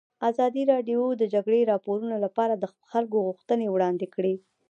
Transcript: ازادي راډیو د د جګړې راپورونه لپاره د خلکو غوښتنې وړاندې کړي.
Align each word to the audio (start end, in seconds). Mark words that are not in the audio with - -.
ازادي 0.29 0.63
راډیو 0.73 1.01
د 1.13 1.17
د 1.21 1.23
جګړې 1.33 1.61
راپورونه 1.71 2.15
لپاره 2.25 2.53
د 2.57 2.65
خلکو 2.91 3.17
غوښتنې 3.27 3.67
وړاندې 3.69 4.07
کړي. 4.15 4.35